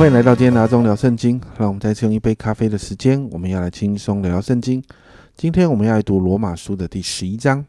[0.00, 1.38] 欢迎来到今天拿中聊圣经。
[1.58, 4.82] 让我们再次用一杯咖啡的时间，我们要来轻松聊聊圣经。
[5.36, 7.62] 今天我们要来读罗马书的第十一章，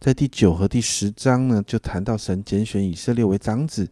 [0.00, 3.88] 在第九和第十章呢，就谈到神拣选以色列为长子，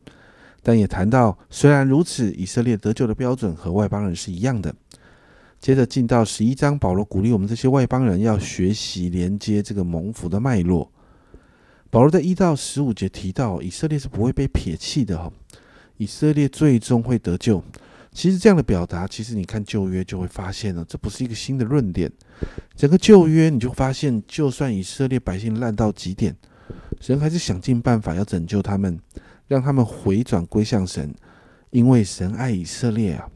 [0.64, 4.74] 但也谈到虽然如此，以色列得救的标准和外邦人是一样的。
[5.60, 10.90] 接着进到十一章，保罗鼓励我们这些外邦人要学习连接这个蒙福的脉络。
[11.88, 15.32] 保罗在一到十五节提到，以色列是不会被撇弃的哈，
[15.96, 17.62] 以色列最终会得救。
[18.12, 22.10] 其实这样的表达，其实你看旧约就会发现了，这不是一个新的论点。
[22.74, 26.34] 整个旧约你就发现，就算以色列百姓烂到极点，
[26.98, 28.98] 神还是想尽办法要拯救他们，
[29.48, 31.14] 让他们回转归向神，
[31.68, 33.28] 因为神爱以色列啊。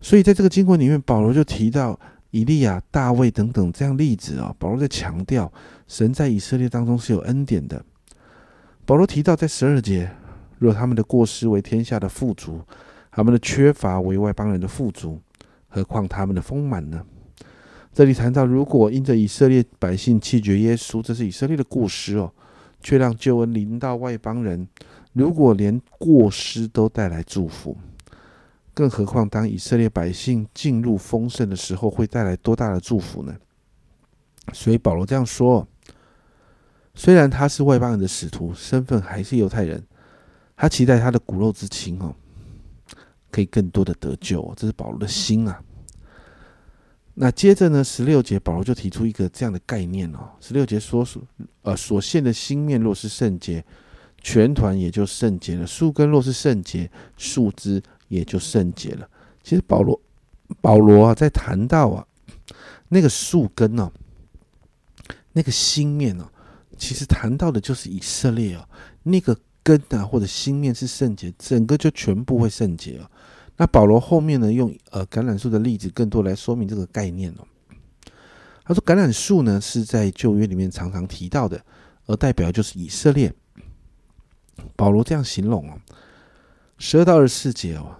[0.00, 4.54] 所以在这个经文里面，保罗就提到以利亚、大卫等等这样例子啊。
[4.58, 5.52] 保罗在强调，
[5.86, 7.84] 神在以色列当中是有恩典的。
[8.86, 10.10] 保罗提到在十二节，
[10.62, 12.60] 若他们的过失为天下的富足，
[13.10, 15.20] 他们的缺乏为外邦人的富足，
[15.66, 17.04] 何况他们的丰满呢？
[17.92, 22.32] 这里谈到，如果因着以色列百姓弃绝耶稣，这是以色列的过失哦，
[22.80, 24.68] 却让救恩临到外邦人，
[25.14, 27.76] 如果连过失都带来祝福。
[28.72, 33.34] 更何况，当以色列百姓进入丰盛的时候，会带来多大的祝福呢？
[34.52, 35.66] 所以保罗这样说：，
[36.94, 39.84] 虽然他是外邦人的使徒，身份还是犹太人，
[40.62, 42.14] 他期待他的骨肉之亲哦，
[43.32, 44.54] 可以更多的得救哦。
[44.56, 45.60] 这是保罗的心啊。
[47.14, 50.30] 那接着呢，十六节保罗就提出一个这样的概念哦。
[50.40, 51.20] 十六节说：，所
[51.62, 53.64] 呃所现的心面若是圣洁，
[54.22, 57.82] 全团也就圣洁了；树根若是圣洁，树枝。
[58.06, 59.08] 也就圣洁了。
[59.42, 59.98] 其实保罗，
[60.60, 62.06] 保罗啊，在谈到啊
[62.90, 63.90] 那个树根呢，
[65.32, 66.30] 那个心面呢，
[66.76, 68.68] 其实谈到的就是以色列啊，
[69.02, 73.10] 那个根啊或者心面是圣洁，整个就全部会圣洁了。
[73.56, 77.46] 那保罗后面呢，用呃橄榄树的例子，更多来说明这个概念哦。
[78.64, 81.62] 他说，橄榄树呢是在旧约里面常常提到的，
[82.06, 83.32] 而代表就是以色列。
[84.76, 85.78] 保罗这样形容哦，
[86.78, 87.96] 十二到二十四节哦。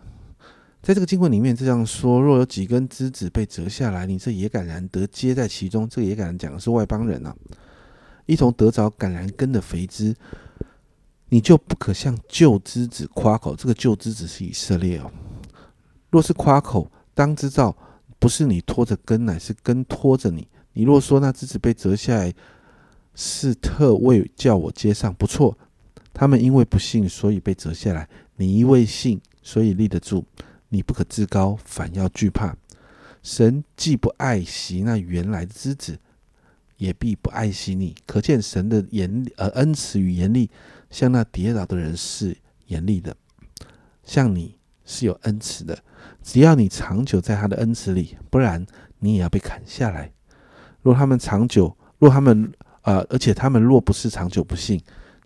[0.83, 5.89] 在这个经文里面这样说：若有几根枝子被折下来，你这野橄榄得接在其中。
[5.89, 7.35] 这个野橄榄讲的是外邦人啊，
[8.27, 10.15] 一同得着橄榄根的肥枝，
[11.33, 13.57] 你就不可向旧枝子夸口。
[13.57, 15.11] 这个旧枝子是以色列哦。
[16.11, 17.75] 若是夸口，当知道
[18.19, 20.47] 不是你拖着根，乃是根拖着你。
[20.75, 22.35] 你若说那枝子被折下来
[23.15, 25.57] 是特为叫我接上，不错。
[26.13, 28.07] 他们因为不信，所以被折下来；
[28.37, 30.27] 你因为信，所以立得住。
[30.69, 32.55] 你不可自高，反要惧怕。
[33.23, 35.99] 神既不爱惜那原来的枝子，
[36.83, 37.95] 也必不爱惜你。
[38.07, 40.51] 可见神的严呃恩慈与严厉，
[40.91, 43.17] 像那跌倒的人是严厉的，
[44.03, 45.79] 像你是有恩慈的。
[46.21, 48.67] 只要你长久在他的恩慈里，不然
[48.99, 50.11] 你也要被砍下来。
[50.83, 54.83] 若他们长久，若他们呃，而且他们若不是长久不幸，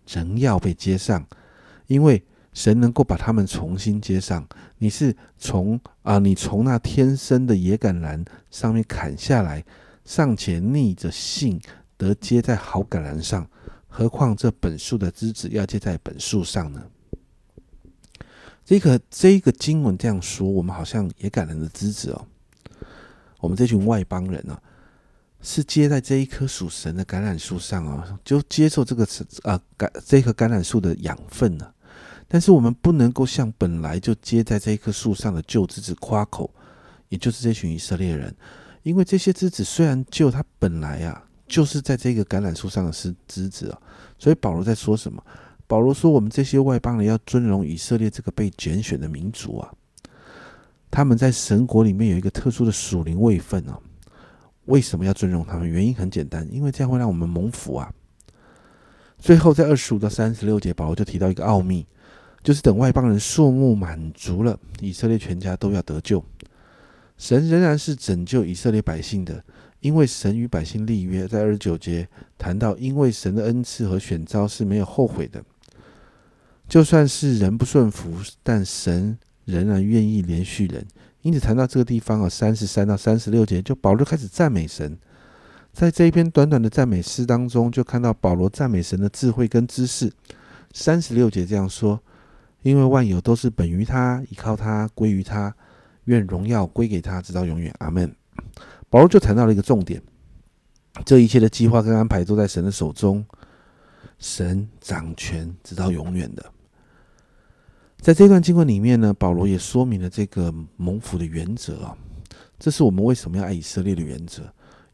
[0.07, 1.27] 仍要被接上，
[1.87, 2.23] 因为。
[2.57, 9.63] 神能够把他们重新接上，你是从啊，你从那天生的野橄榄上面砍下来，
[10.07, 11.61] 尚且逆着性
[11.99, 13.47] 得接在好橄榄上，
[13.89, 16.83] 何况这本树的枝子要接在本树上呢？
[18.65, 22.27] 这个这个经文这样说，我们好像也感人的枝子哦，
[23.41, 24.57] 我们这群外邦人呢，
[25.41, 29.07] 是接在这一棵属神的橄榄树上哦，就接受这个
[29.43, 31.73] 啊橄这棵橄榄树的养分呢。
[32.29, 36.53] 但是我们不能够像本来就接在这一棵树上的旧枝子夸口，
[37.09, 38.35] 也就是这群以色列人，
[38.87, 43.79] 因为这些枝子虽然就它本来啊就是在这个橄榄树上的是枝子啊，
[44.17, 45.21] 所以保罗在说什么？
[45.67, 49.73] 保罗说我们这些外邦人要尊荣以色列这个被拣选的民族啊，
[50.89, 53.77] 他们在神国里面有一个特殊的属灵位分啊。
[54.67, 55.69] 为什么要尊荣他们？
[55.69, 57.93] 原因很简单，因为这样会让我们蒙福啊。
[59.19, 61.85] 最后在二十五到三十六节，保罗就提到一个奥秘。
[62.45, 66.25] 就是等外邦人数目满足了，以色列全家都要得救。
[67.17, 69.43] 神仍然是拯救以色列百姓的，
[69.81, 75.43] 因为神与百姓立约，在二十九节谈到，因为神的恩赐和选召是没有后悔的。
[76.69, 80.87] 就算是人不顺服，但神仍然愿意连续人。
[81.23, 84.99] 因此谈到这个地方啊，三十三到三十六节，就保罗开始赞美神。
[85.73, 90.13] 在这一篇短短的赞美诗当中，就看到保罗赞美神的智慧跟知识。
[90.73, 92.01] 三十六节这样说。
[92.63, 95.55] 因为万有都是本于他，依靠他，归于他，
[96.07, 97.73] 愿荣耀归给他，直到永远。
[97.79, 98.13] 阿门。
[98.91, 100.03] 保罗就谈到了一个重点：
[101.05, 103.25] 这一切的计划跟安排都在神的手中，
[104.19, 106.53] 神掌权直到永远的。
[108.01, 111.97] 在这段经文里面呢，保罗也说明了这个蒙福的原则啊，
[112.59, 114.43] 这是我们为什么要爱以色列的原则，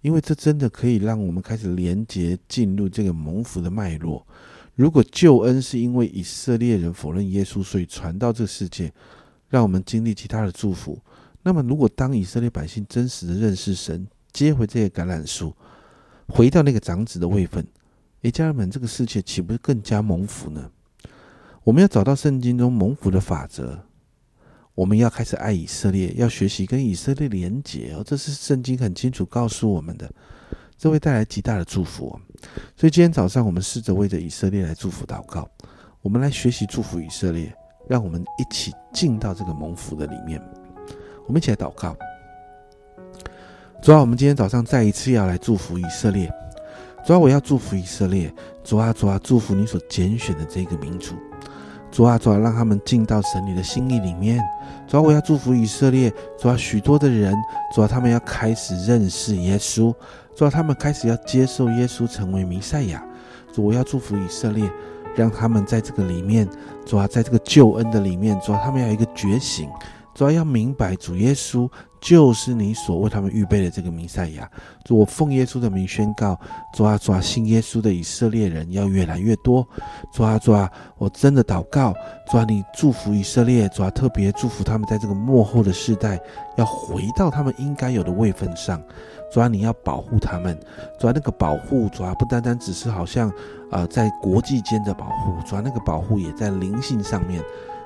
[0.00, 4.26] 因为这真的可以让我们开始连接进入这个蒙福的脉络。
[4.75, 8.91] 如果救恩是因为以色列人否认耶稣，所以传到这世界，
[9.53, 10.99] 让我们经历其他的祝福，
[11.43, 15.55] 那么如果当以色列百姓真实的认识神，接回这个橄榄树，
[16.27, 17.63] 回到那个长子的位分，
[18.23, 20.71] 诶，家人们，这个世界岂不是更加蒙福呢？
[21.65, 23.79] 我们要找到圣经中蒙福的法则，
[24.75, 30.11] 我们要开始爱以色列，要学习跟以色列连结哦，这是圣经很清楚告诉我们的。
[30.79, 32.19] 这会带来极大的祝福，
[32.75, 35.49] 所以今天早上我们试着为着以色列来祝福祷告，
[36.01, 37.55] 我们来学习祝福以色列，
[37.88, 40.40] 让我们一起进到这个蒙福的里面。
[41.26, 41.96] 我们一起来祷告。
[43.81, 46.32] 主啊，我们今天早上再一次要来祝福以色列。
[47.05, 48.32] 主啊，我要祝福以色列。
[48.62, 51.14] 主啊，主啊，祝福你所拣选的这个民族。
[51.90, 54.40] 主啊，主啊，让他们进到神你的心意里面。
[54.87, 56.12] 主啊，我要祝福以色列。
[56.38, 57.34] 主啊，许多的人，
[57.75, 59.93] 主啊，他们要开始认识耶稣。
[60.37, 63.05] 主啊，他们开始要接受耶稣成为弥赛亚。
[63.52, 64.70] 主，我要祝福以色列，
[65.14, 66.49] 让他们在这个里面，
[66.87, 69.69] 主啊，在这个救恩的里面，主啊，他们要有一个觉醒。
[70.14, 71.70] 主要要明白，主耶稣
[72.00, 74.50] 就是你所为他们预备的这个弥赛亚。
[74.85, 76.38] 主，我奉耶稣的名宣告：
[76.75, 79.67] 主啊，主啊，信耶稣的以色列人要越来越多。
[80.12, 81.94] 主啊，主啊，我真的祷告，
[82.31, 86.20] 主啊，你祝福以色列，主啊，特别祝福他们在这个幕后的世代，
[86.56, 88.82] 要回到他们应该有的位分上。
[89.32, 90.58] 主啊，你要保护他们。
[91.00, 93.32] 主啊，那个保护，主啊，不单单只是好像
[93.70, 97.43] 啊，在国际间的保护，主啊，那个保护也在灵性上面。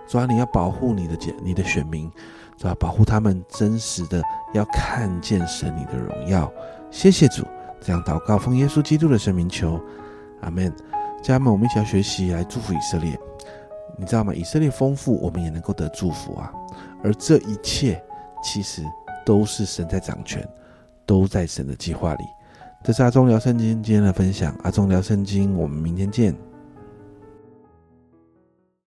[0.06, 2.10] 主啊，你要保护你的姐、你的选民，
[2.56, 4.22] 主啊，保护他们真实的
[4.54, 6.52] 要看见神你的荣耀。
[6.90, 7.44] 谢谢主，
[7.80, 9.80] 这样祷告，奉耶稣基督的圣名求，
[10.40, 10.72] 阿门。
[11.22, 13.18] 家人们，我们一起要学习来祝福以色列。
[13.98, 14.32] 你知道吗？
[14.32, 16.52] 以色列丰富，我们也能够得祝福啊。
[17.02, 18.00] 而这一切
[18.44, 18.82] 其实
[19.24, 20.46] 都是神在掌权，
[21.04, 22.24] 都在神的计划里。
[22.84, 24.54] 这是阿忠聊圣经今天的分享。
[24.62, 26.32] 阿忠聊圣经，我们明天见。